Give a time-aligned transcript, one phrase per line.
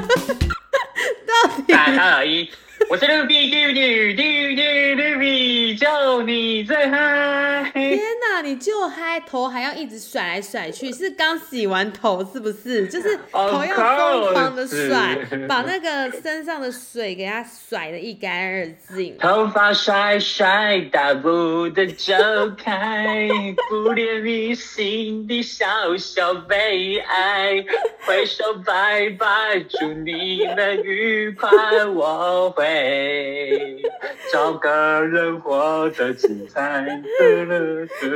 [0.00, 1.72] 到底？
[1.72, 2.50] 三二一，
[2.92, 7.70] 我是绿比绿绿绿绿绿比，就你最嗨。
[7.72, 12.86] 天哪，你就嗨，头还要一直甩来甩去，是刚洗完头是不是？
[12.88, 15.16] 就是头要疯狂的甩
[15.48, 19.16] 把那个身上的水给它甩得一干二净。
[19.16, 22.12] 头发甩甩，大步的走
[22.62, 23.26] 开，
[23.70, 27.64] 不怜悯心的小小悲哀。
[28.04, 31.48] 挥手拜拜，祝你们愉快，
[31.86, 32.81] 我会
[34.32, 34.70] 找个
[35.02, 36.84] 人活得精彩。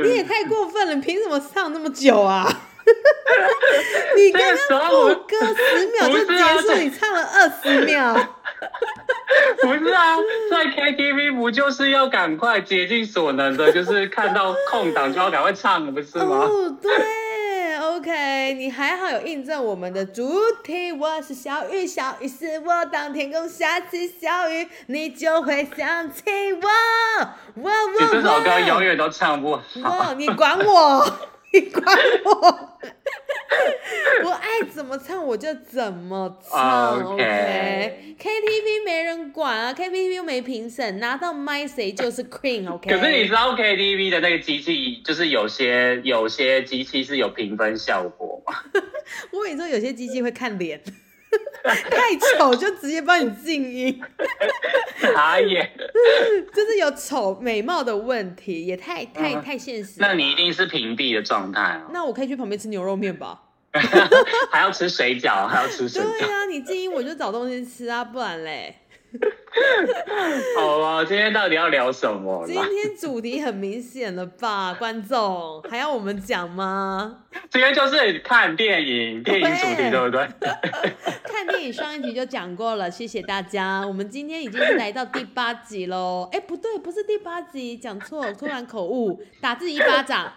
[0.03, 2.47] 你也太过分了，你凭什么唱那么久啊？
[4.15, 8.15] 你刚刚副歌十秒就结束，你唱了二十秒。
[9.61, 10.17] 不是啊，
[10.49, 16.47] 在 KTV 不就是要赶快竭尽所能的，就是看到空档就要赶快唱，不是吗？
[16.49, 16.91] 哦，对
[17.97, 20.31] ，OK，你还好有印证我们的主
[20.63, 20.91] 题。
[20.91, 26.21] 我是小雨，小雨是我，当天空下起小雨，你就会想起
[26.53, 26.67] 我。
[27.55, 29.61] 我我你这首歌永我，远都唱不好。
[29.83, 31.11] 我你管我，
[31.51, 31.83] 你管
[32.25, 32.77] 我。
[34.25, 48.53] 我爱怎么唱我就怎么唱 OK KTV 没人管啊，KTV 又没评审，拿到麦谁就是 Queen，OK？、可是你知道 KTV 的那个机器，就是有些有些机器是有评分效果吗？
[49.31, 50.81] 我跟你说，有些机器会看脸，
[51.63, 54.01] 太丑就直接帮你静音，
[55.01, 55.69] 傻眼。
[56.53, 59.95] 就是有丑美貌的问题，也太太嗯太现实。
[59.97, 63.41] 那你一定是屏蔽的状态哦，那我可以去旁边吃牛肉面吧？
[64.51, 66.05] 还要吃水饺，还要吃水饺。
[66.19, 68.75] 对啊，你静音我就找东西吃啊，不然嘞。
[70.57, 72.55] 好啊，今天到底要聊什么今？
[72.55, 77.23] 天主题很明显了吧， 观众还要我们讲吗？
[77.49, 80.27] 今天就是看电影，电影主题对不对？
[81.25, 83.85] 看电影上一集就讲过了，谢谢大家。
[83.85, 86.29] 我们今天已经是来到第八集喽。
[86.31, 90.31] 哎，不对，不是第八集，讲错，突然口误，打自己一巴掌，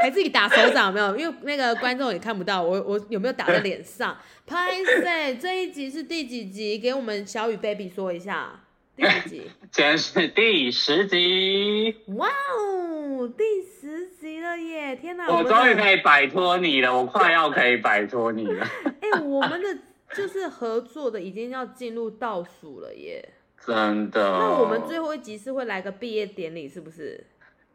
[0.00, 1.16] 还自己打手掌有没有？
[1.16, 4.16] 因为那个观众也看不到我，我有没有打在脸上？
[4.46, 5.36] 拍谁？
[5.36, 6.78] 这一集是第几集？
[6.78, 8.60] 给我们小雨 baby 说一下，
[8.96, 9.50] 第几集？
[9.70, 14.96] 今天是第十集，哇哦，第十集了耶！
[14.96, 18.66] 天哪，我终于可以摆脱你了，我快要可以摆脱你了，
[19.00, 19.78] 哎、我们的
[20.14, 23.26] 就是合作的已经要进入倒数了耶。
[23.64, 24.20] 真的。
[24.20, 27.24] 那我们最后一集是会来个毕业典礼，是不是？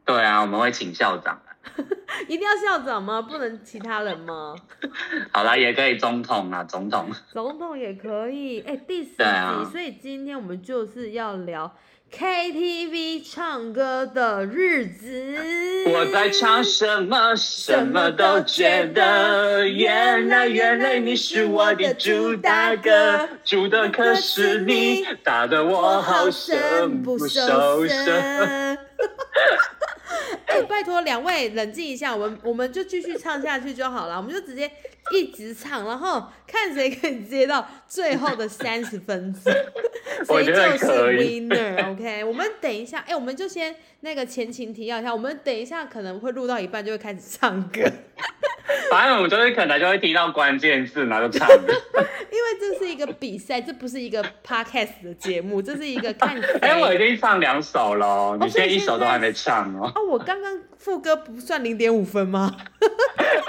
[0.05, 1.41] 对啊，我们会请校长。
[2.27, 3.21] 一定要校长吗？
[3.21, 4.55] 不能其他人吗？
[5.31, 7.09] 好啦，也可以总统啊，总统。
[7.31, 8.61] 总统也可以。
[8.61, 11.75] 哎、第四集，啊所以今天我们就是要聊
[12.11, 15.37] KTV 唱歌的日子。
[15.93, 19.67] 我在唱什么，什么都觉得。
[19.67, 28.66] 原来原来你是我的主打歌，主的可是你，打得我好生不受生。
[30.65, 34.71] 拜托两位冷静一下，我们我们就继续唱下去就好了，我们就直接
[35.11, 39.53] 一直唱，然后看谁可以接到最后的三十分钟，
[40.29, 41.91] 我觉谁就是 winner。
[41.91, 47.81] OK，我们等一下，哎、我们就先那个前情提要一下，我们等一下可能会录到一半就会开始唱歌，
[48.89, 51.47] 反正我们就是可能就会听到关键字，然后就唱。
[52.29, 56.59] 因为这是一个比赛，这不是一个 podcast 的节目，这是一一个看谁。
[56.61, 59.91] 哎，我已经唱两首了，你现在一首都还没唱哦。
[59.95, 62.55] 哦，我刚刚副歌不算零点五分吗？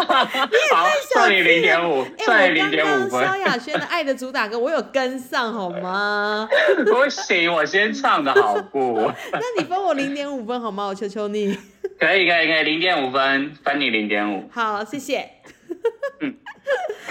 [0.06, 3.36] 好，算你零点五，再、零点五分刚萧。
[3.38, 6.46] 亚轩的《爱的主打歌》，我有跟上好吗？
[6.84, 9.10] 不行，我先唱的好不？
[9.32, 10.86] 那你分我零点五分好吗？
[10.86, 11.58] 我求求你。
[11.98, 14.48] 可以可以可以，零点五分，分你零点五。
[14.52, 15.28] 好，谢谢。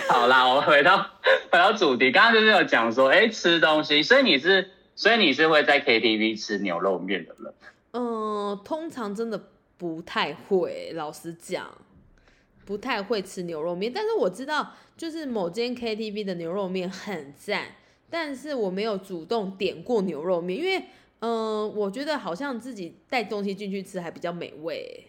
[0.07, 0.97] 好啦，我回到
[1.51, 7.53] 回到主题，刚刚就是有讲说，哎，吃东西，所以你是，所以你是会在 KTV 吃牛肉面的人。
[7.93, 9.41] 嗯，通常真的
[9.77, 11.65] 不太会，老实讲，
[12.67, 13.89] 不太会吃牛肉面。
[13.93, 17.67] 但是我知道，就是某间 KTV 的牛肉面很赞，
[18.09, 20.83] 但是我没有主动点过牛肉面，因为，
[21.19, 25.07] 嗯、我觉得好像自己带东西进去吃还比较美味。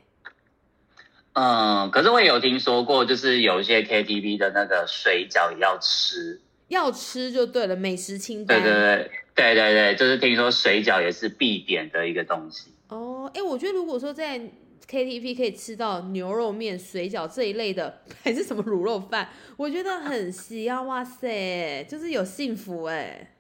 [1.33, 6.41] 嗯，可是我也有听说过，就是有一些 KTV 的那个水饺也要吃。
[6.69, 8.62] 要吃就对了，美食清单。
[8.62, 12.73] 对对对对对对，就是听说水饺也是必点的一个东西。
[12.88, 14.38] 哦，哎，我觉得如果说在
[14.90, 20.81] KTV 可以吃到牛肉面、水饺这一类的， 还是什么卤肉饭，我觉得很喜啊！
[20.82, 23.35] 哇塞，就是有幸福哎。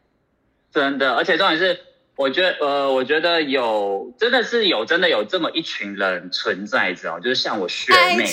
[0.70, 1.80] 真的，而且重点是，
[2.16, 8.32] 我觉得呃，我觉得有真的是有真的有这么一群人存在着哦，就是像我学妹爱存，在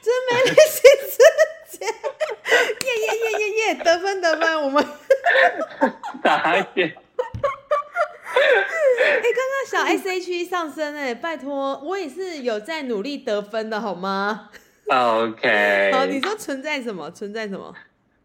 [0.00, 0.80] 这美丽新
[1.10, 1.18] 世
[1.78, 1.84] 界。
[1.86, 4.82] 耶耶耶耶，得分得分，我们
[6.22, 6.96] 打眼。
[8.98, 14.48] 哎，刚刚小 S H E 上升哎，拜托，我也是有在努力得分的好吗
[14.88, 17.10] ？OK， 好，你说存在什么？
[17.10, 17.74] 存在什么？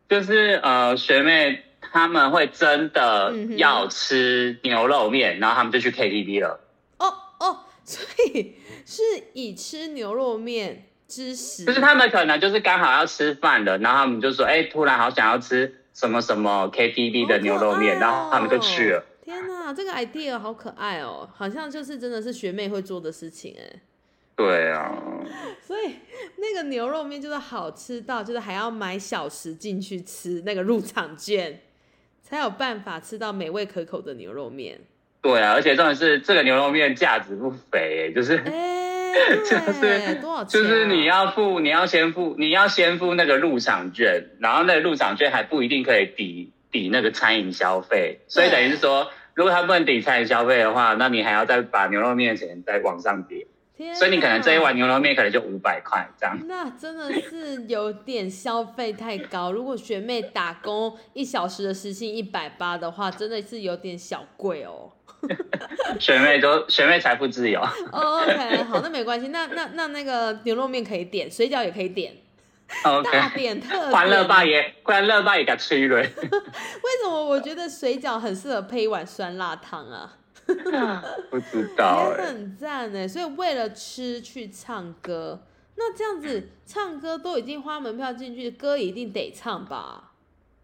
[0.09, 6.59] 就是呃，学妹他们会真的要吃牛肉面，然后他们就去 KTV 了。
[6.99, 9.01] 哦哦，所以是
[9.33, 19.03] 以吃牛肉面之时，就是他们可能就是刚好要吃饭了，然后他们就说，哎、突然好想要吃什么什么 KTV 的牛肉面，然后他们就去了。
[19.31, 23.81] 天哪，这个 idea 好可爱哦，好像就是真的是学妹会做的事情哎。
[24.35, 24.91] 对啊，
[25.65, 25.95] 所以
[26.37, 31.61] 那个牛肉面就是好吃到，就是还要买小时进去吃那个入场券，
[32.21, 34.81] 才有办法吃到美味可口的牛肉面。
[35.21, 39.13] 对啊，而且重点是这个牛肉面价值不菲，就是、哎、
[39.45, 40.63] 就是对，多少钱、啊？
[40.63, 53.47] 就是你要付，你要先付，你要先付那个入场券，然后那个入场券还不一定可以抵抵那个餐饮消费，所以等于是说，如果他不能抵餐饮消费的话，那你还要再把牛肉面的钱再往上叠，
[53.95, 56.37] 所以你可能这一碗牛肉面可能就五百块这样。
[56.47, 59.51] 那真的是有点消费太高。
[59.51, 64.91] 如果学妹打工一小时的时薪一百八的话，真的是有点小贵哦。
[65.99, 67.59] 学妹都学妹财富自由，
[67.91, 69.29] 哦 OK，好，那没关系。
[69.29, 72.13] 那那那那个牛肉面可以点，水饺也可以点
[72.83, 73.91] 大点特点。
[73.91, 76.07] 欢乐吧也欢乐吧也给吹了， 为
[77.03, 80.17] 什么我觉得水饺很适合配一碗酸辣汤啊？
[81.29, 83.07] 不知道哎、也很赞哎。
[83.07, 85.41] 所以为了吃去唱歌，
[85.75, 90.11] 那这样子唱歌都已经花门票进去，歌一定得唱吧？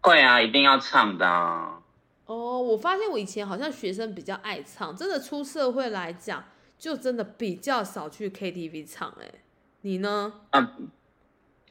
[0.02, 1.80] 会啊，一定要唱的、啊。
[2.26, 6.44] 哦，我发现我以前好像学生比较爱唱，真的出社会来讲，
[6.78, 9.30] 就真的比较少去 KTV 唱哎。
[9.82, 10.32] 你呢？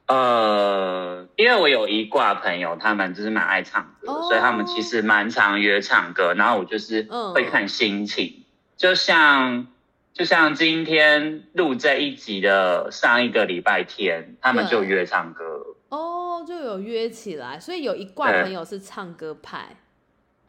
[0.08, 6.34] 呃，因为我有一挂朋友，他们就是蛮爱唱歌所以他们其实蛮常约唱歌。
[6.34, 8.46] 然后我就是嗯会看心情，
[8.78, 9.68] 就像
[10.14, 19.76] 就像今天录这一集的上一个礼拜天，他们就约唱歌，哦，就有约起来，所以有一挂朋友是唱歌派。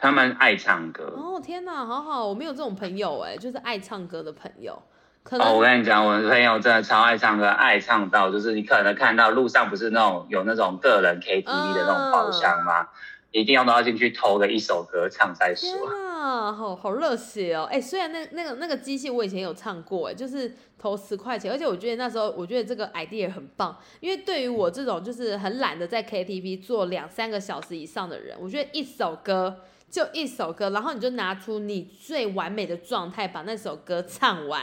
[0.01, 1.13] 他们爱唱歌。
[1.17, 4.81] 哦天哪，好好，我没有这种朋友哎，就是爱唱歌的朋友，
[5.29, 12.89] 可能、哦，我跟你讲，我的朋友真的超爱唱歌，爱唱到就是你可能看到路上不是那种有那种个人 KTV 的那种包厢吗？
[13.31, 15.87] 一定要都要进去偷个一首歌唱再天说。
[15.87, 17.69] 啊，好好热血哦！
[17.71, 29.59] 哎，虽然那那个那个机器我以前有唱过，哎，就是投十块钱，而且我觉得那时候我觉得这个 idea 很棒，因为对于我这种就是很懒得在 KTV 坐两三个小时以上的人，我觉得一首歌
[29.91, 34.63] 就一首歌，然后你就拿出你最完美的状态把那首歌唱完。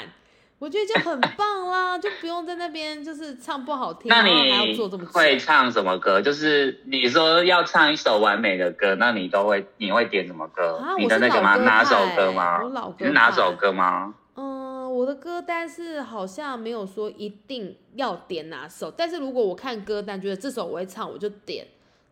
[0.58, 5.12] 我觉得就很棒啦， 就不用在那边就是唱不好听，那然后还要你做这么久。
[5.12, 6.22] 会唱什么歌？
[6.22, 10.78] 就是你说要唱一首完美的歌，那你都会你会点什么歌？
[10.78, 11.56] 啊你的那个吗？
[11.58, 12.90] 哪首歌吗我老？
[12.92, 14.14] 歌哪首歌吗？
[14.36, 21.68] 嗯，我的歌单是好像没有说一定要点哪首，但是如果我看歌单觉得这首我会唱，我就点。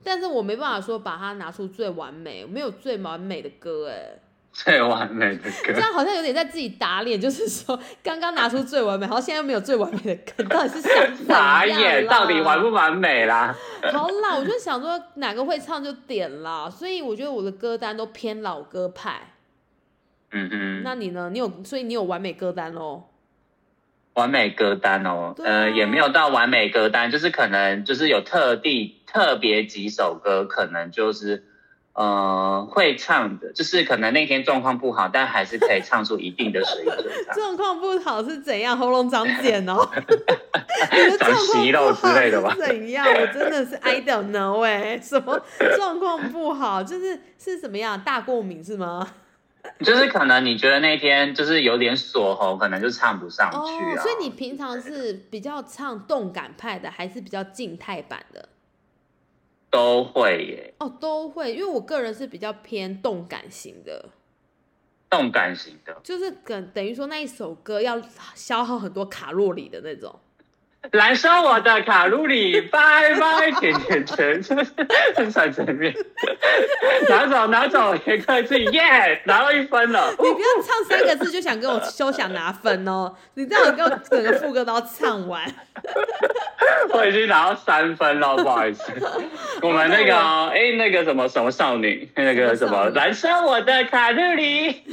[0.05, 4.19] 但是我没办法说把它拿出最完美，没有最完美的歌哎，
[4.55, 5.79] 最完美的歌这歌。
[5.79, 13.55] 样好像有点在自己打脸，就是说刚刚拿出最完美，好像现在又没有最完美的歌，到底是想 怎傻样眼，到底完不完美啦？
[13.91, 19.33] 好啦，我就想说哪个会唱就点啦，所以我觉得我的歌单都偏老歌派。
[20.31, 21.29] 嗯哼，那你呢？
[21.31, 23.03] 你有，所以你有完美歌单喽？
[24.13, 31.43] 完美歌单哦，呃，也没有到完美歌单，就是可能就是有特地特别几首歌，可能就是
[31.93, 36.97] 呃会唱的，就是可能那天状况不好，但还是可以唱出一定的水准。
[37.35, 38.77] 状况不好是怎样？
[38.77, 39.87] 喉咙长茧哦？
[40.91, 43.05] 你的长状况息肉不好之类的吧是怎样？
[43.07, 45.39] 我真的是 I don't know 哎、什么
[45.77, 46.81] 状况不好？
[46.83, 47.99] 就是是什么样？
[48.01, 49.07] 大过敏是吗？
[49.79, 54.01] 就是可能你觉得那天就是有点锁喉，可能就唱不上哦去，啊。
[54.03, 58.49] 所以你平常是比较唱动感派的，还是比较静态版的？
[59.73, 64.05] 都会耶，哦，都会，因为我个人是比较偏动感型的，
[65.09, 65.99] 动感型的。
[66.03, 67.99] 就是等等于说那一首歌要
[68.35, 70.19] 消耗很多卡路里的那种。
[70.91, 74.43] 燃烧我的卡路里，拜拜，甜甜圈，
[75.15, 75.93] 很闪前面，
[77.09, 80.11] 拿走拿走，别客气，耶，拿到一分了。
[80.11, 83.15] 你不要唱三个字就想跟我休想拿分哦！
[83.33, 85.41] 你这样给我整个副歌都要唱完。
[86.93, 88.83] 我已经拿到三分了，不好意思。
[89.63, 90.15] 我们那个
[90.49, 94.83] 哎、那个什么什么少女，那个什么燃烧我的卡路里，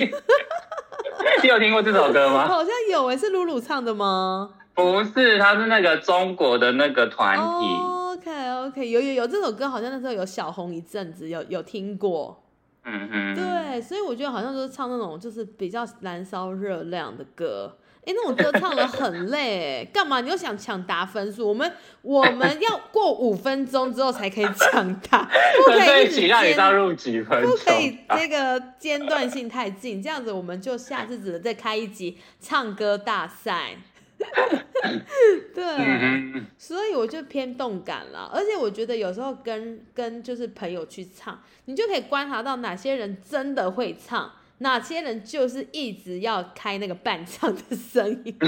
[1.42, 2.47] 你有听过这首歌吗？
[2.49, 4.50] 好像有诶，是露露唱的吗？
[4.75, 7.67] 不是，他是那个中国的那个团体。
[8.12, 12.43] OK OK，有有有这首歌，好像那时候有小红一阵子，有有听过。
[12.85, 17.77] 嗯哼，对，所以我觉得好像就是唱那种就是比较燃烧热量的歌。
[18.07, 20.23] 哎，那种歌唱的很累，干嘛？
[20.23, 21.47] 你又想抢答分数？
[21.47, 25.29] 我们我们要过五分钟之后才可以抢答，
[25.67, 33.77] 不可以一直让你到入几分不可以这个间断性太近，这样子我们就下次只能再开一集唱歌大赛。
[35.55, 44.33] 对，所以我就偏动感了，而且我觉得有时候跟跟就是朋友去唱，你就可以观察到哪些人真的会唱。
[44.62, 48.37] 哪些人就是一直要开那个伴唱的声音？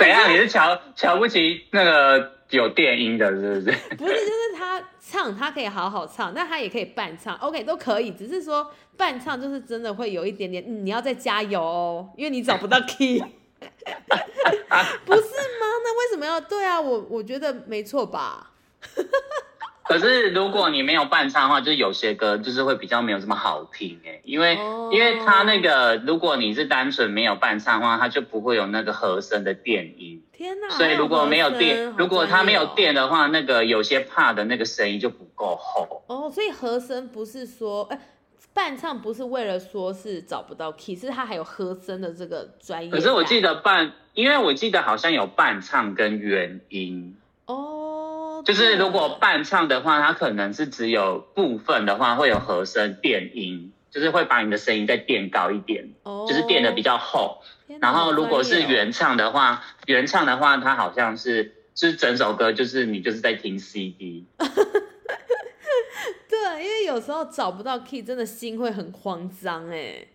[0.00, 0.32] 怎样？
[0.32, 3.78] 你是瞧瞧不起那个有电音的，是不是？
[3.94, 8.10] 不是，就是他唱，他可以好好唱，但他也可以伴唱，OK 都可以。
[8.10, 13.22] 只是说伴唱就是真的会有一点点，你要再加油哦，因为你找不到 key，
[15.04, 15.66] 不是吗？
[15.84, 16.40] 那为什么要？
[16.40, 18.50] 对啊，我我觉得没错吧。
[19.84, 24.54] 可是如果你没有伴唱的话，就是有些歌就是会比较没有这么好听哎，因为
[24.92, 30.22] 因为它那个如果你是单纯没有伴唱的话，它就不会有那个和声的电音。
[30.30, 30.68] 天哪！
[30.76, 36.04] 所以如果没有电，如果它没有电的话，那个有些怕的那个声音就不够厚。
[36.06, 37.98] 哦，所以和声不是说哎，
[38.58, 42.90] 伴唱不是为了说是找不到 key，是它还有和声的这个专业。
[42.90, 47.16] 可是我记得伴，因为我记得好像有伴唱跟原音。
[47.46, 48.42] 哦。
[48.44, 57.40] 就是如果伴唱的话，它可能是只有部分的话会有和声变音，就是会把你的声音再变高一点，哦就是变得比较厚。
[57.80, 64.26] 然后如果是原唱的话，原唱的话它好像是就是整首歌就是你就是在听 CD。
[66.28, 70.06] 对，因为有时候找不到 key，真的心会很慌张哎。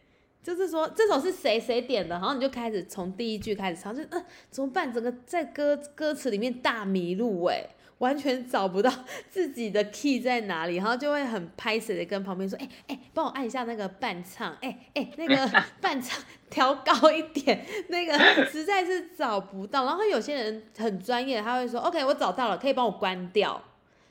[0.42, 4.92] 就是说这首是谁谁点的，然后你就开始从第一句开始唱，就嗯怎么办？
[4.94, 7.66] 整个在歌歌词里面大迷路哎。
[8.00, 8.92] 完全找不到
[9.30, 18.18] 自己的 key 在哪里，然后就会很拍死的跟旁边说：“哎哎，帮我按一下那个伴唱，哎哎，那个 伴唱调高一点，那个
[18.48, 23.62] 实在是找不到。”然后有些人很专业，他会说：“OK，我找到了，可以帮我关掉。”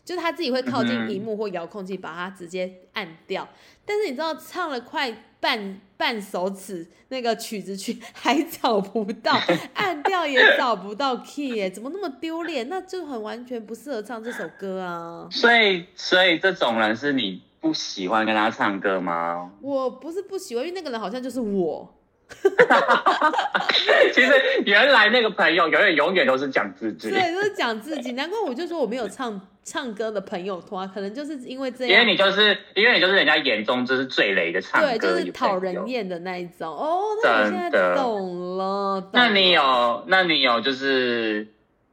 [0.05, 3.49] 就是他自己会靠近荧幕或遥控器把它直接按掉。
[3.85, 9.33] 但是你知道，唱了快半半首词那个曲子去还找不到，
[9.75, 12.69] 按掉也找不到 key 耶，怎么那么丢脸？
[12.69, 15.29] 那就很完全不适合唱这首歌啊。
[15.31, 19.51] 所以，所以这种人是你不喜欢跟他唱歌吗？
[19.61, 21.93] 我不是不喜欢，因为那个人好像就是我。
[24.13, 24.33] 其实
[24.65, 28.13] 原来那个朋友永远永远都是讲自己，对，都是讲自己。
[28.13, 32.01] 难怪我就说我没有唱唱歌的朋友团，可能就是因为这样。
[32.01, 36.69] 因为你就是因为你就是人家眼中就是最雷的唱歌，对，就是讨人厌的那一种。
[36.69, 39.11] 哦，那我现在懂了。
[39.13, 41.49] 那你有那你有就是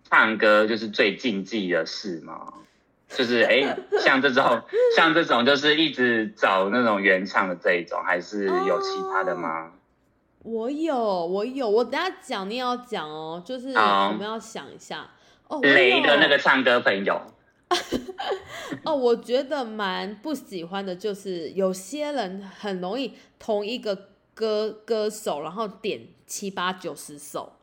[0.10, 2.54] 唱歌就是最禁忌的事吗？
[3.10, 4.62] 就是哎， 像这种
[4.96, 9.72] 像这种就是一直找那种原唱的这一种，还是有其他的吗？
[10.44, 13.42] 我有，我有，我等下讲，你也要讲哦。
[13.46, 15.10] 就是我们要想一下
[15.48, 15.60] 哦。
[15.62, 17.22] 雷的那个唱歌朋友。
[18.84, 27.54] 哦，我觉得蛮不喜欢的，就是有些人很容易同一个歌歌手，然后点七八九十首，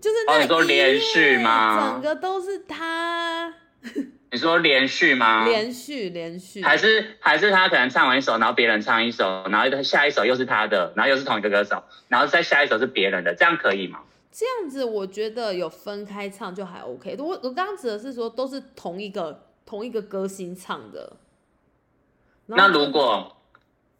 [0.00, 1.92] 就是那说连续吗？
[1.92, 3.54] 整个都是他。
[4.30, 5.46] 你说连续吗？
[5.46, 14.00] 连续连续，还是还是他可能唱完一首，然后别人唱一首，然后下一首又是他的，然后又是同一个歌手，然后再下一首是别人的，这样可以吗？
[14.30, 17.16] 这样子我觉得有分开唱就还 OK。
[17.18, 21.16] 我我刚刚指的是说都是同一个同一个歌星唱的。
[22.46, 23.36] 那如果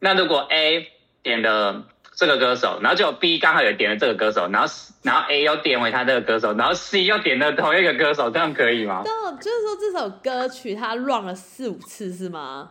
[0.01, 0.89] 那如果 A
[1.23, 1.85] 点的。
[2.19, 4.69] 这个歌手，然后就 B 刚好也点了这个歌手，然后
[5.03, 9.05] 然后 A 又点回他这个歌手，然后 C 又点了同一个歌手，这样可以吗？
[9.05, 12.71] 对，就是说这首歌曲他 run 了四五次是吗？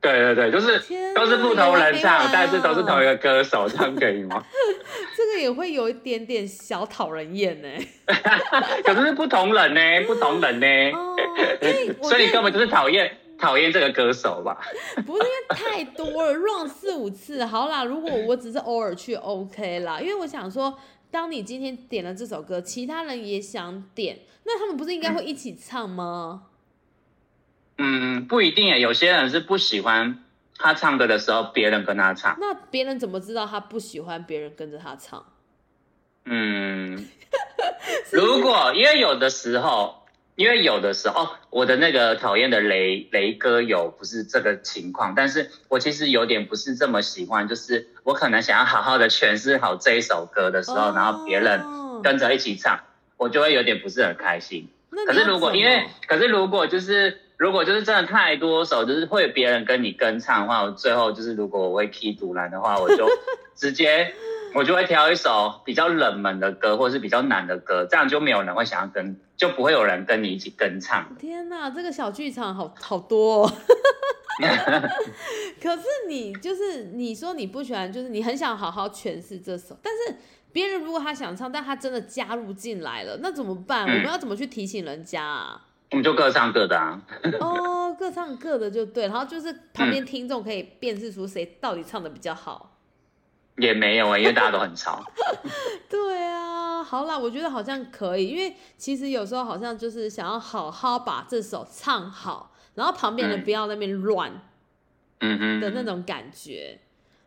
[0.00, 0.78] 对对对，就是
[1.14, 4.42] 都是不同人唱，但是都是同一个歌手，这样可以吗？
[5.14, 7.68] 这个也会有一点点小讨人厌呢。
[8.82, 10.66] 可是是不同人呢，不同人呢，
[12.00, 13.14] 所以你 根本就是讨厌。
[13.38, 14.58] 讨厌这个歌手吧？
[15.06, 17.84] 不是因为太多了，run 四五次，好啦。
[17.84, 20.00] 如果我只是偶尔去，OK 啦。
[20.00, 20.78] 因为我想说，
[21.10, 26.44] 当你今天点了这首歌，其他人也想点，那他们不是应该会一起唱吗？
[27.78, 28.80] 嗯，不一定诶。
[28.80, 30.24] 有些人是不喜欢
[30.58, 32.36] 他唱歌的时候别人跟他唱。
[32.40, 35.24] 那别人怎么知道他不喜欢别人跟着他唱？
[36.24, 37.06] 嗯，
[38.10, 40.05] 如果因为有的时候。
[40.36, 51.60] 因为有的时候，我的那个讨厌的雷雷歌有不是这个情况，但是我其实有点不是这么喜欢，就是我可能想要好好的诠释好这一首歌的时候，然后别人
[52.02, 52.78] 跟着一起唱，
[53.16, 54.68] 我就会有点不是很开心。
[55.06, 63.08] 可是如果因为，可是如果就是如果就是真的太多首，就是会有别人跟你跟唱的话，我最后就是如果我会 key 独蓝的话，我就
[63.54, 64.14] 直接
[64.54, 71.14] 我就会挑一首比较冷门的歌，或者是比较难的歌，这样就没有人会想要跟，就不会有人跟你一起跟唱。
[71.18, 73.52] 天哪，这个小剧场好好多、哦。
[75.62, 80.16] 可是你就是你说你不喜欢，就是你很想好好诠释这首，但是
[80.52, 83.86] 别人如果他想唱，但他真的加入进来了，那怎么办？
[83.86, 85.62] 嗯我们要怎么去提醒人家啊？
[85.92, 87.00] 我们就各唱各的啊。
[87.40, 92.75] 哦，各唱各的就对，然后就是旁嗯边听众可以辨识出谁到底唱的比较好。
[93.58, 95.02] 也没有啊、因为大家都很吵。
[95.88, 104.32] 对啊，好啦，我觉得好像可以，因为其实有时候好像就是想要好好把这首唱好，然后旁边人嗯不要那边乱。
[105.20, 106.78] 嗯哼，的那种感觉。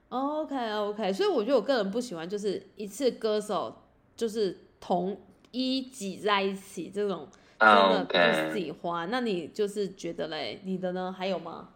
[0.10, 3.76] OK OK，所以我觉得我个人不喜欢就是一次歌手
[4.16, 5.20] 就是同
[5.52, 7.28] 一挤在一起这种，
[7.60, 7.68] 真
[8.08, 8.58] 的不。
[8.60, 9.10] 喜欢。
[9.10, 11.14] 那你就是觉得嘞，你的呢？
[11.16, 11.70] 还有吗？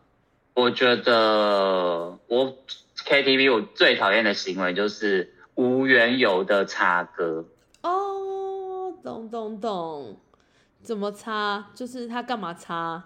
[0.53, 2.55] 我觉得我
[3.05, 7.45] KTV 我最讨厌的行为就是无缘由的插歌。
[7.81, 10.17] 哦，懂懂懂，
[10.81, 11.69] 怎么插？
[11.75, 13.03] 就是他干嘛插？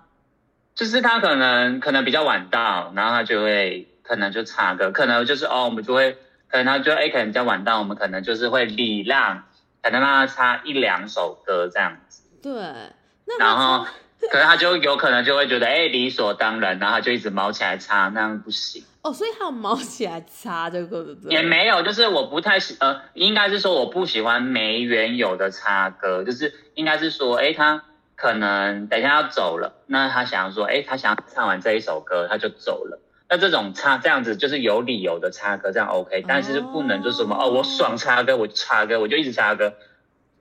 [0.75, 9.46] 就是他可能可能比较晚到，然后他就会可能就插歌，可能就是哦，我们就会可能他就哎、可能比较晚到，我们可能就是会礼让，
[9.82, 12.54] 可能让他插一两首歌这样子，对，
[13.25, 13.92] 那然后插
[14.32, 18.84] 可是他就有可能就会觉得哎、理所当然，然后他就一直毛起来插，那样不行。
[19.08, 21.32] 哦，所以他有毛起来插这个，对？
[21.32, 27.86] 也没有，就是我不太喜，呃，应该是说我不喜欢没缘由的插歌，就是应该是说，哎，他
[28.18, 33.00] 可能等一下要走了，那他想要说，哎，他想要唱完这一首歌，他就走了。
[33.30, 39.74] 那这种插这样子就是有理由的插歌，这样 OK，但是不能就什么哦，我爽插歌，我就插歌，我就一直插歌，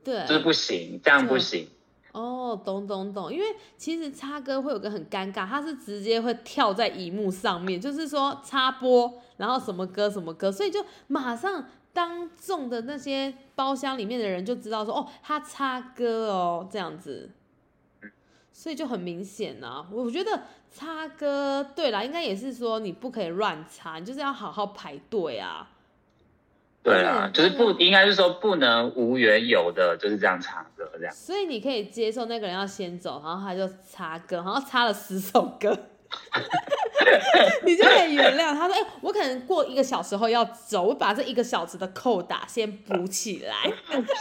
[0.04, 1.68] 对，就是不行，这样不行。
[2.16, 3.44] 哦，懂懂懂，因为
[3.76, 17.33] 其实插歌会有个很尴尬，它是直接会跳在荧幕上面，就是说插播，然后什么歌什么歌，所以就马上当众的那些包厢里面的人就知道说，哦，他插歌哦，这样子，
[18.50, 25.68] 所以就很明显呐、我觉得插歌，对啦，应该也是说你不可以乱插，你就是要好好排队啊。
[26.87, 31.12] 对啊，就是不嗯应该是说不能无缘由的，就是这样唱歌这样。
[31.12, 35.77] 所以你可以接受那个人要先走，然后他就插歌，然后插了十首歌，
[37.64, 43.72] 你就可以原谅他说：“哎、我可能过一个小时后要走，我把这一个小时的扣打先补起来。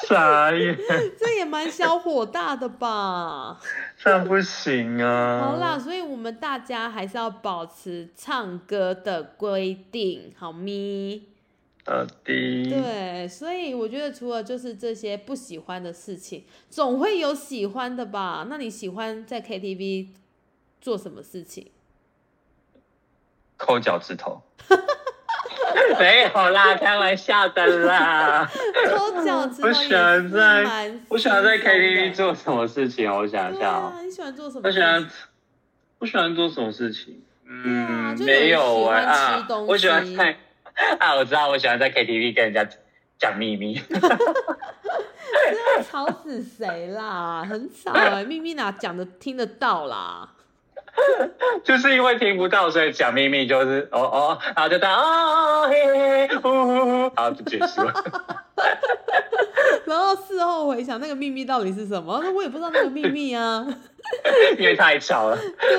[0.08, 0.76] 傻眼，”
[1.20, 3.60] 这也蛮小火大的吧？
[4.04, 11.35] 这样不行啊好啦，所以我们大家还是要保持唱歌的规定，好咪？
[11.86, 18.48] 到底对，所以我觉得除了就是这些不喜欢的事情，总会有喜欢的吧？
[18.50, 20.08] 那你喜欢在 KTV
[20.82, 21.68] 做什么事情？
[23.58, 24.42] 抠脚趾头。
[26.00, 28.50] 没有啦，开玩笑的啦。
[28.90, 33.16] 抠脚趾头我喜欢在我喜欢在 KTV 做什么事情啊？
[33.16, 34.02] 我想一下哦啊，。
[34.02, 34.62] 你喜欢做什么？
[34.64, 35.08] 我喜欢，
[36.00, 37.22] 我喜欢做什么事情？
[37.48, 40.36] 嗯，没有喜欢哎啊吃东，我喜欢西在
[41.00, 42.68] 啊，我知道，我喜欢在 KTV 跟人家
[43.18, 43.76] 讲秘密。
[43.90, 47.46] 真的吵死谁啦？
[47.48, 50.30] 很吵哎、秘密哪讲的听得到啦？
[51.64, 57.94] 就是因为听不到，所以讲秘密就是哦哦，然后就当哦嘿嘿嘿呜呜呜，然后就结束了。
[59.86, 62.20] 然后事后回想，那个秘密到底是什么？
[62.24, 63.66] 那我也不知道那个秘密啊。
[64.60, 65.38] 因为太吵了，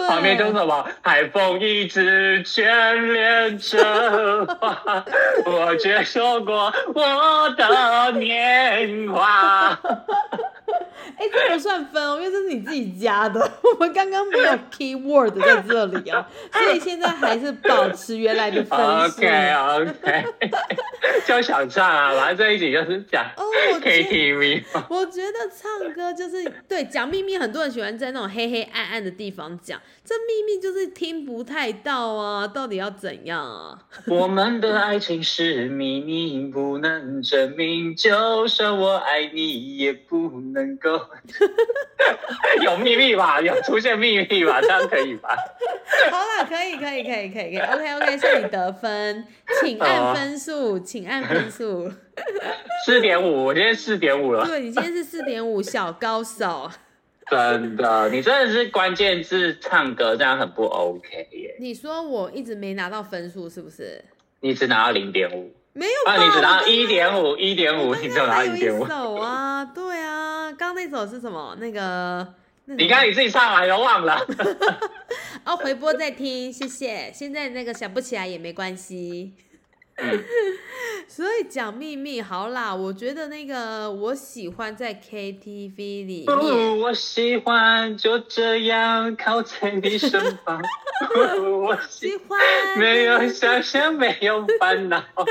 [0.09, 5.05] 旁边就是什么海风一直眷恋着花，
[5.47, 9.79] 我却说过我的年华。
[11.17, 19.23] 哎、这不算分哦，因为这是你自己加的，我们刚刚没有 keyword 在这里哦，所以现在还是保持原来的分数。
[19.23, 20.25] OK OK，
[21.27, 23.45] 就想唱啊，反正这一起就是讲哦
[23.81, 24.65] ，KTV。
[24.89, 33.79] 我觉得唱歌就是对讲秘密，很多人喜欢在那种黑黑暗暗的地方讲，这秘密就是听不太到啊，到底要怎样啊？
[34.09, 37.95] 我们的爱情是秘密，不能证明。
[37.95, 41.01] 就算我爱你，也不能够
[42.65, 43.41] 有秘密吧？
[43.41, 44.61] 有出现秘密吧？
[44.61, 45.37] 这样可以吧？
[46.11, 49.25] 好了，可以，可以，可以，可以，可以，OK OK，是你得分，
[49.61, 51.91] 请按分数，请按分数。
[52.87, 56.71] 四点五，我今天四点五了，对你今天是四点五小高手，
[57.31, 61.57] 真的，你真的是关键字唱歌，这样很不 OK 耶。
[61.61, 64.03] 你说我一直没拿到分数是不是？
[64.41, 66.13] 你只拿到零点五没有吧？
[66.15, 66.25] 啊？
[66.25, 68.89] 你只拿到一点五，一点五，你只有拿到一点五一。
[68.89, 71.57] 首啊，对啊，刚刚那首是什么？
[71.59, 72.35] 那个，
[72.67, 74.25] 你刚刚你自己上来了，忘了。
[75.45, 77.11] 哦，回播再听，谢谢。
[77.13, 79.33] 现在那个想不起来也没关系。
[79.97, 80.25] 嗯
[81.09, 90.61] 所以讲秘密好啦，我觉得那个我喜欢在 KTV 里面，哦，我喜欢就这样靠在你身旁。
[90.61, 92.39] 哦我喜喜欢
[92.79, 94.97] 没有想象，没有烦恼。
[95.17, 95.25] 哎、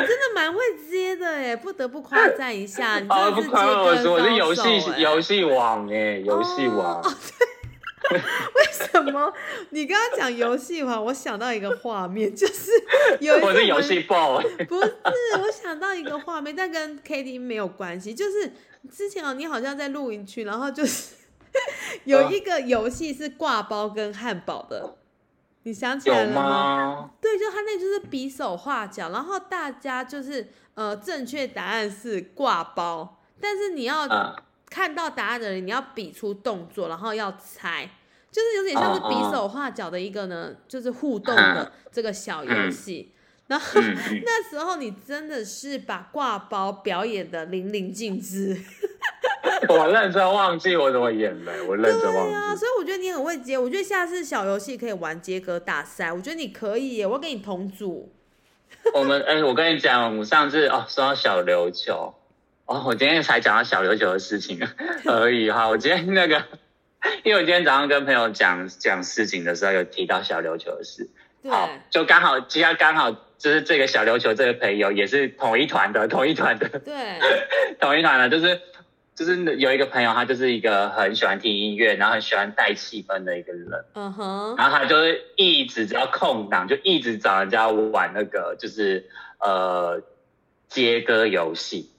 [0.00, 0.58] 你真的蛮会
[0.90, 7.02] 接的哎，不得不夸赞一下，你真 哦，的是接不夸我歌说，我是高游戏游戏王哎，游戏王。
[7.02, 7.14] 哦
[8.12, 9.32] 为什么？
[9.70, 12.70] 你刚刚讲游戏王，我想到一个画面，就是
[13.20, 14.42] 有是游戏 boy。
[14.66, 14.96] 不是，
[15.40, 18.14] 我想到一个画面，但跟 K T 没有关系。
[18.14, 18.52] 就是
[18.90, 21.14] 之前哦，你好像在露营区，然后就是
[22.04, 24.96] 有一个游戏是挂包跟汉堡的，
[25.62, 26.42] 你想起来了吗？
[26.42, 27.10] 吗？
[27.20, 34.36] 对，就他那就是比手画脚，然后大家就是呃，正确答案是挂包，但是你要啊，
[34.74, 37.88] 看到答案的人，你要比出动作，然后要猜，
[38.32, 43.12] 就是有点像是比手画脚的一个呢，就是互动的这个小游戏。
[43.46, 48.60] 然后嗯嗯， 那时候你真的是把挂包表演的淋漓尽致，
[49.68, 52.58] 我认真忘记我怎么演的，我认真对啊，忘记。
[52.58, 53.56] 所以我觉得你很会接。
[53.56, 58.12] 我觉得下次小游戏可以玩接歌大赛，我觉得你可以耶，我要跟你同组。
[58.92, 62.12] 我们哎、我跟你讲，我上次哦说到小琉球，
[62.66, 64.58] 哦，我今天才讲到小琉球的事情
[65.04, 65.68] 而已哈。
[65.68, 66.42] 我今天那个，
[67.22, 71.10] 因为我今天早上跟朋友讲讲事情的时候，有提到小琉球的事，
[71.42, 77.20] 对，好，就刚好，今天刚好就是这个小琉球这个朋友也是同一团的， 同一团的，对，
[77.78, 78.58] 同一团的，就是
[79.14, 83.84] 就是有一个朋友，他就是一个很喜欢听音乐，然后很喜欢带气氛的一个人。
[83.92, 90.02] 嗯哼，然后他就是一直只要空档就一直找人家玩那个就是呃
[90.66, 91.90] 接歌游戏。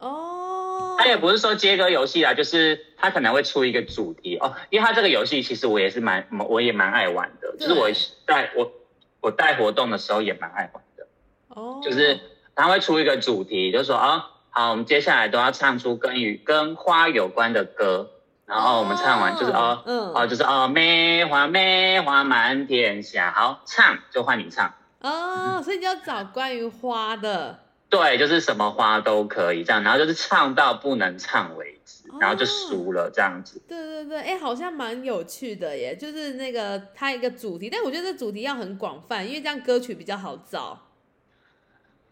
[0.00, 7.88] 哦，他也不是说接歌游戏啦，就是他可能会出一个主题哦，因为他这个游戏其实我也是蛮我也蛮爱玩的，就是我
[8.26, 8.72] 带我
[9.20, 11.06] 我带活动的时候也蛮爱玩的，
[11.48, 12.18] 哦，就是
[12.54, 18.10] 他会出一个主题，就说哦好，我们接下来都要唱出跟与跟花有关的歌。
[18.46, 33.60] 然后我们唱完就是哦，嗯哦，就是哦，梅花梅花满天下，好唱就换你唱，哦，所以你要找关于花的，对，就是什么花都可以这样，然后就是唱到不能唱为止，然后就输了这样子。
[33.68, 40.86] 对对对，哎，好像蛮有趣的耶，就是那个它一个主题，但我觉得这主题要很广泛，因为这样歌曲比较好找。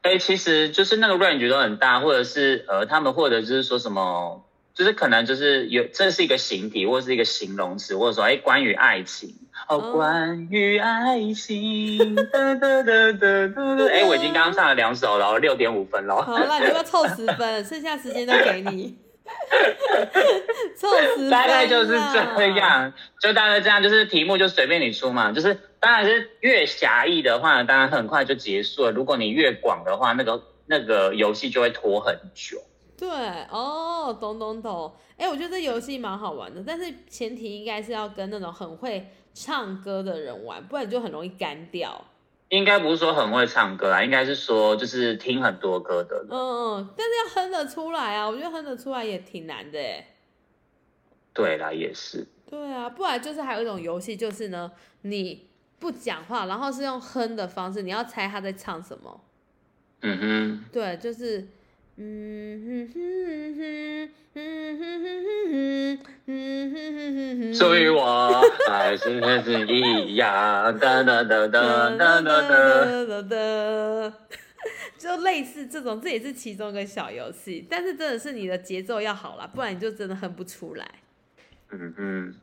[0.02, 9.36] 哎，其实就是那个 range 都很大，或者是呃，他们或者就是说什么，就是可能就是有这是一个形体，或者是一个形容词，或者说哎关于爱情
[9.68, 16.22] 哦，哦关于爱情，哒哒哒哒哒哒， 哎，我已经刚刚唱了两首了，六点五分了。
[16.22, 17.64] 好了，你要不要凑十分？
[17.64, 18.96] 剩下时间都给你，
[20.74, 21.30] 凑十分。
[21.30, 22.46] 大概就是这。
[22.56, 28.90] 样，就大概这样，就是题目就随便你出嘛，就是当然是越狭义的话，当然很快就结束了。
[28.90, 32.58] 如果你越广的话，那个那个游戏就会拖很久。
[32.96, 33.08] 对，
[33.50, 34.92] 哦，懂懂懂。
[35.18, 39.06] 哎，我觉得这游戏蛮好玩的，但是前提应该是要跟那种很会
[39.40, 42.04] 唱歌的人玩，不然你就很容易干掉。
[42.48, 46.26] 应该不是说很会唱歌啊，应该是说就是听很多歌的人。
[46.30, 50.04] 嗯嗯，但是要哼得出来啊，我觉得哼得出来也挺难的哎。
[51.32, 52.26] 对啦，也是。
[52.50, 54.72] 对啊，不然就是还有一种游戏，就是呢，
[55.02, 55.46] 你
[55.78, 59.20] 不讲话，然后是用哼的方式，你要猜他在唱什么。
[60.00, 61.46] 嗯哼对，就是，
[62.00, 62.96] 嗯哼哼
[63.58, 64.38] 哼，哼
[64.78, 65.06] 哼哼
[65.50, 66.30] 哼，哼
[66.72, 67.40] 哼哼哼。
[67.40, 73.04] 哼，所以我还是还是一样，哒哒哒哒哒哒哒。
[73.04, 73.36] 哒哒，
[74.96, 80.88] 就类似这种，这也是其中一个小游戏，但是真的是你的节奏要好啦，不然你就真的哼不出来。
[81.70, 82.34] 嗯嗯，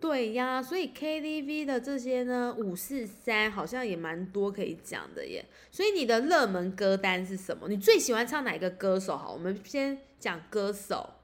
[0.00, 5.44] 对呀，所以 KTV 的这些呢，五四三好像也蛮多可以讲的耶。
[5.70, 7.68] 所以你的热门歌单是什么？
[7.68, 9.16] 你最喜欢唱哪一个歌手？
[9.16, 11.14] 好，我们先讲歌手。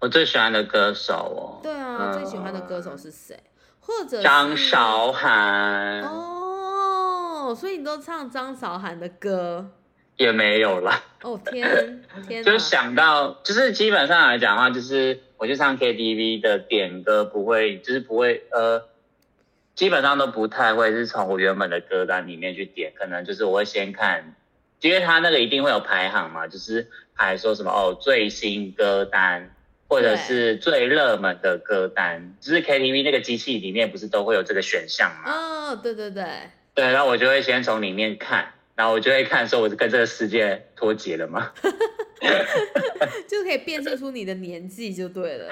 [0.00, 1.60] 我最喜欢的歌手哦。
[1.62, 3.36] 对啊，嗯最喜欢的歌手是谁？
[3.80, 6.02] 或者是张韶涵。
[6.02, 9.72] 哦，所以你都唱张韶涵的歌。
[10.16, 11.00] 也没有啦。
[11.22, 12.52] 哦天天 哪！
[12.52, 18.88] 就想到，就是基本上来讲的话，就是我去唱 KTV 的点歌不会，就是不会，呃，
[19.76, 24.34] 基本上都不太会是从我原本的歌单里面去点，可能就是我会先看，
[24.80, 29.54] 因为他那个一定会有排行嘛，就是排说什么哦最新歌单，
[29.88, 35.32] 或者是最热门的歌单，就是 KTV 那个机器里面不是都会有这个选项吗？
[35.32, 36.24] 哦，对对对，
[36.74, 38.54] 对，然后我就会先从里面看。
[38.78, 41.50] 然后我就会看说，我是跟这个世界脱节了吗？
[43.26, 45.50] 就可以辨识出你的年纪就对了。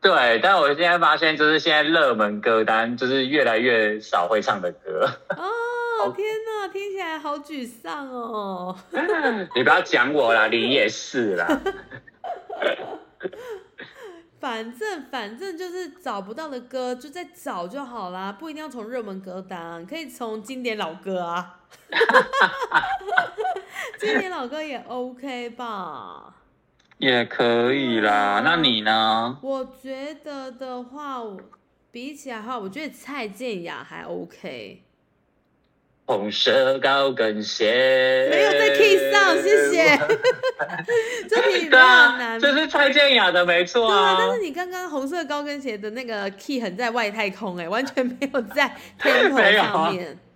[0.00, 5.10] 对，但我现在发现，就是现在热门歌单就是越来越少会唱的歌。
[5.30, 8.78] 哦，天哪，听起来好沮丧哦。
[9.56, 11.60] 你不要讲我啦，你也是啦。
[14.38, 21.58] 反正反正就是找不到的歌，就再找就好啦，不一定要从热门歌单，可以从经典老歌啊。
[23.98, 26.34] 经典老歌也 OK 吧？
[26.98, 28.42] 也可以啦。
[28.44, 29.38] 那你呢？
[29.42, 31.20] 我觉得的话，
[31.90, 34.82] 比起来的话，我觉得蔡健雅还 OK。
[36.04, 39.98] 红色高跟鞋没有在 key 上，谢谢。
[41.30, 44.02] 这题对啊，难，这是蔡健雅的，没错对啊。
[44.02, 44.16] 啊。
[44.18, 50.18] 但是你刚刚红色高跟鞋的那个 key 很在外太空哎、完全没有在有啊上面。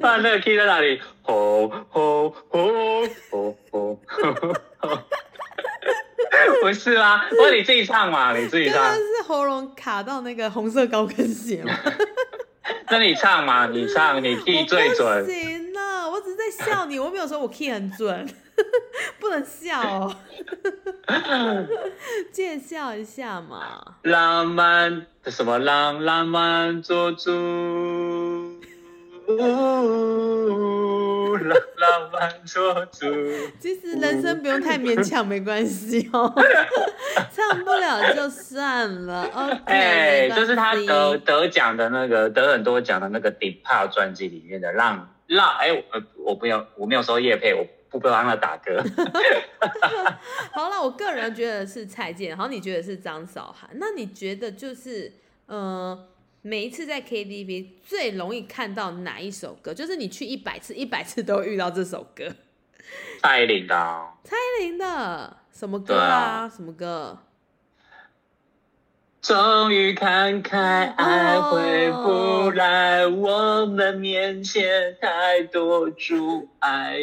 [0.00, 1.00] 不然那个 key 在哪里？
[1.22, 2.72] 吼吼吼
[3.30, 3.98] 吼吼
[4.78, 4.88] 吼！
[6.60, 7.24] 不是吗？
[7.30, 8.94] 不是你自己唱嘛，你自己唱。
[8.94, 11.72] 是喉咙卡到那个红色高跟鞋吗？
[12.90, 15.26] 那你唱嘛，你唱，你 key 最准。
[15.26, 18.26] 行了，我只是在笑你，我没有说我 key 很准，
[19.18, 20.14] 不能笑哦，
[22.32, 23.96] 见笑一下嘛。
[24.02, 27.30] 浪漫什么浪浪漫做主，
[31.38, 33.06] 浪浪漫做主。
[33.58, 36.32] 其实人生不用太勉强，没关系哦，
[37.32, 39.24] 唱不了就算了。
[39.34, 48.82] OK，哎、没关就是他得得奖的那个得很多奖的那个 Deep Pop 专辑里面的浪浪，哎、我我没有我没有收叶配，我不帮他打歌。
[50.52, 55.12] 好了，我个人觉得是蔡健，好，你觉得是张韶涵，那你觉得就是
[55.46, 55.98] 呃，
[56.46, 59.72] 每一次在 KTV 最容易看到哪一首歌？
[59.72, 62.30] 就是你去一百次，一百次都遇到这首歌。
[63.22, 66.44] 蔡依林的哦、蔡依林的什么歌啊？
[66.44, 67.18] 啊什么歌？
[69.22, 76.98] 终于看开，爱回不来，我们面前太多阻碍。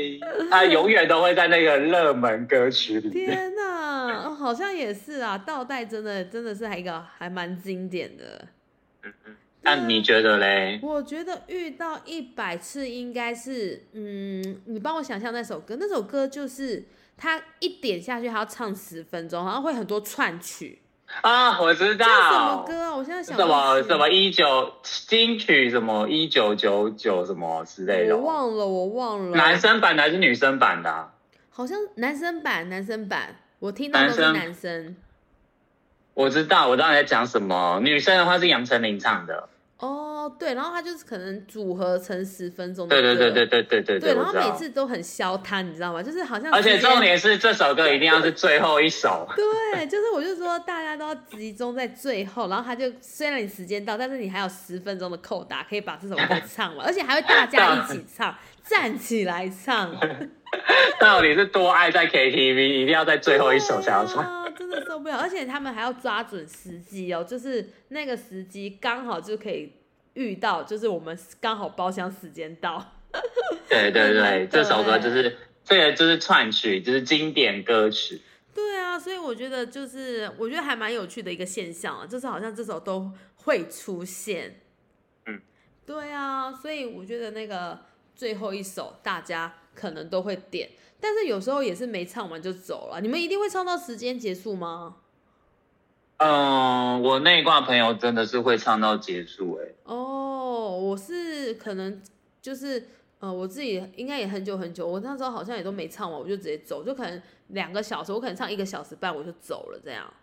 [0.52, 3.32] 他永远都会在那个热门歌曲里面。
[3.32, 8.48] 天哪、哦好像也是啊，倒带真的真的是还一个还蛮经典的。
[9.64, 10.80] 那你觉得嘞？
[10.82, 16.84] 我觉得遇到一百次应该是，嗯，你帮我想象那首歌，那首歌就是
[17.16, 20.82] 他一点下去，还要唱十分钟，好像会很多串曲。
[21.22, 22.06] 啊，我知道。
[22.06, 22.96] 叫什么歌啊？
[22.96, 29.38] 我现在想什么什么一九金曲什么一九九九什么之类的我哦，忘了，我忘了。
[29.38, 31.14] 男生版的还是女生版的啊、
[31.50, 34.96] 好像男生版，男生版，我听到都是男生男生。
[36.14, 37.80] 我知道，我知道你在讲什么。
[37.82, 39.48] 女生的话是杨丞琳唱的，
[39.80, 43.20] 哦，对，然后他就是可能组合成十分钟的对歌。
[43.20, 44.52] 对对对对对对对，然后每。
[44.52, 46.04] 次都很消摊，你知道吗？
[46.04, 49.28] 就是好像而且重点是这首歌一定要是最后一首。
[49.36, 59.92] 对，就是我就说大家都要集中在最后，然后他就虽然你时间到，但是你还有十分钟的扣打，可以把这首歌唱完，而且还会大家一起唱， 站起来唱，
[61.00, 64.41] 到底是多爱在 KTV，一定要在最后一首才要唱。
[64.52, 69.72] 啊，真的受不了，而且他们还要抓准时机哦，就是那个时机刚好就可以
[70.14, 72.94] 遇到，就是我们刚好包厢时间到。
[73.70, 78.22] 对对对，对这首歌就是这个就是串曲，就是经典歌曲。
[78.54, 84.62] 对啊，所以我觉得就是我觉得还蛮有趣的一个现象啊，就是好像这首都会出现。
[85.26, 85.42] 嗯，
[85.86, 87.80] 对啊，所以我觉得那个
[88.16, 90.70] 最后一首大家可能都会点，
[91.02, 93.02] 但是有时候也是没唱完就走了。
[93.02, 94.98] 你们一定会唱到时间结束吗？
[96.18, 102.00] 嗯，我那一挂朋友真的是会唱到结束、欸，哦，我是可能
[102.40, 102.88] 就是
[103.20, 110.14] 呃，我自己应该也很久很久，我那时候好像也都没唱完，我就直接走，就可能两个小时，我可能唱一个小时半我就走了这样。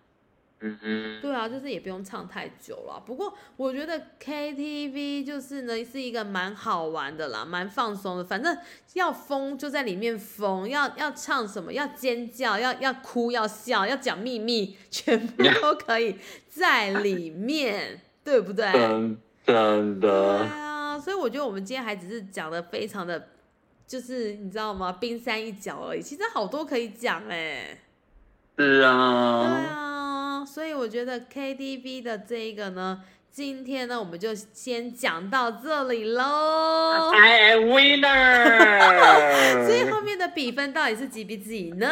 [0.61, 3.01] 嗯哼，对啊，就是也不用唱太久了。
[3.07, 8.25] 不过我觉得 KTV 就是呢是一个蛮好玩的啦，蛮放松的。
[8.25, 8.59] 反正
[8.95, 16.17] 要疯就在里面疯，要要唱什么，要尖叫，要要哭，要笑，要讲秘密，全部 都可以
[16.49, 18.73] 在里面，对不对？
[18.73, 23.29] 真真对的，啊，所以我觉得我们今天还只是讲的非常的，
[23.87, 24.91] 就是你知道吗？
[24.93, 27.79] 冰山一角而已，其实好多可以讲哎、
[28.59, 29.88] 是对啊，啊，
[30.59, 37.13] 所以我觉得 KTV 的这一个呢，今天呢我们就先讲到这里喽。
[37.15, 39.63] I am winner。
[39.65, 41.89] 所以后面的比分到底是几比几呢？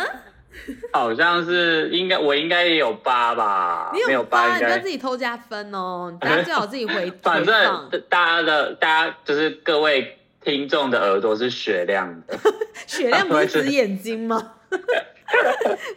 [0.93, 3.93] 好像是应该，我应该也有八吧？
[3.95, 4.89] 你没有八，你不要自。
[4.89, 12.37] 己偷加分哦，大家最好自己回反正大家的，大家就是各位听众的耳朵是雪亮的，
[12.85, 14.55] 雪亮不是指眼睛吗？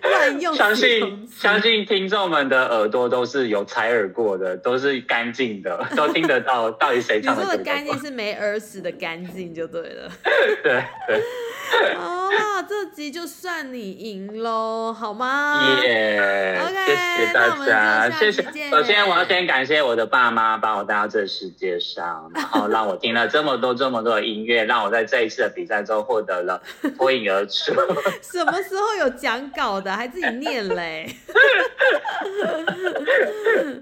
[0.01, 10.11] 乱用相信相信听众们的耳朵都是有采耳过的，都是干净的， 都听得到到底谁你唱的歌说的干净是没耳屎的干净就对了。
[10.63, 15.79] 对对，好啦，这集就算你赢喽，好吗？
[15.83, 16.75] 耶 OK，
[17.17, 18.41] 谢谢大家，谢谢。
[18.69, 26.61] 首先，我要先感谢我的爸妈把我带到这世界上，然后让我听了这么多这么多的音乐，让我在这一次的比赛中获得了
[26.97, 27.73] 脱颖而出。
[28.21, 31.15] 什么时候有讲稿的，还自己念嘞？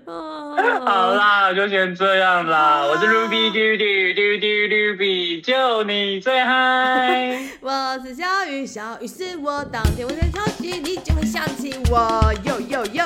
[0.06, 2.84] 哦好啦，就先这样啦。
[2.86, 3.84] 我是 Ruby 嘟嘟
[4.16, 7.40] 嘟嘟 Ruby，就你最嗨。
[7.62, 9.64] 我是小雨，小雨是我。
[9.66, 12.34] 当天我在超级，你就会想起我。
[12.44, 13.06] 哟哟哟，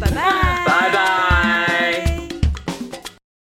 [0.00, 2.17] 拜拜，拜拜。